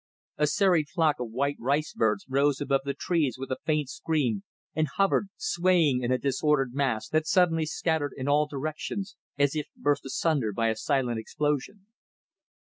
[0.39, 4.41] A serried flock of white rice birds rose above the trees with a faint scream,
[4.73, 9.67] and hovered, swaying in a disordered mass that suddenly scattered in all directions, as if
[9.77, 11.85] burst asunder by a silent explosion.